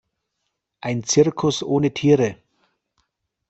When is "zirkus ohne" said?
1.03-1.93